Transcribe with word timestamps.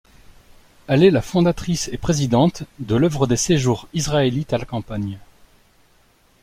Elle 0.87 1.03
est 1.03 1.11
la 1.11 1.21
fondatrice 1.21 1.87
et 1.89 1.99
présidente 1.99 2.63
de 2.79 2.95
l'Œuvre 2.95 3.27
des 3.27 3.35
séjours 3.37 3.87
israélites 3.93 4.51
à 4.51 4.57
la 4.57 4.65
campagne. 4.65 5.19